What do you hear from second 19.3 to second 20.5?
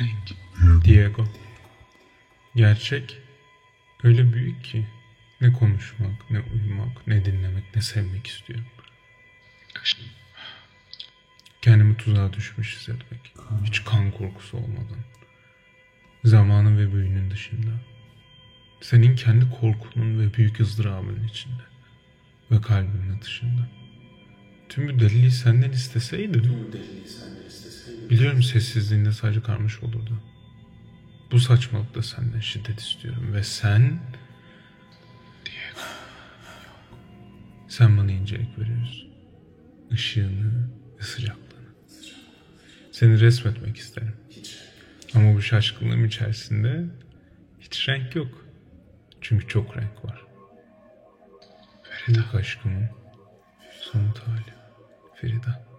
korkunun ve